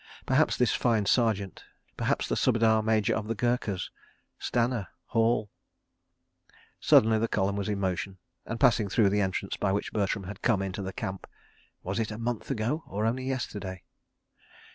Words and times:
Perhaps 0.25 0.57
this 0.57 0.73
fine 0.73 1.05
Sergeant, 1.05 1.63
perhaps 1.95 2.27
the 2.27 2.35
Subedar 2.35 2.81
Major 2.83 3.13
of 3.15 3.27
the 3.27 3.35
Gurkhas? 3.35 3.91
Stanner? 4.39 4.87
Hall?... 5.05 5.51
Suddenly 6.79 7.19
the 7.19 7.27
column 7.27 7.55
was 7.55 7.69
in 7.69 7.79
motion 7.79 8.17
and 8.47 8.59
passing 8.59 8.89
through 8.89 9.09
the 9.09 9.21
entrance 9.21 9.57
by 9.57 9.71
which 9.71 9.93
Bertram 9.93 10.23
had 10.23 10.41
come 10.41 10.63
into 10.63 10.81
the 10.81 10.91
Camp—was 10.91 11.99
it 11.99 12.09
a 12.09 12.17
month 12.17 12.49
ago 12.49 12.83
or 12.87 13.05
only 13.05 13.25
yesterday? 13.27 13.83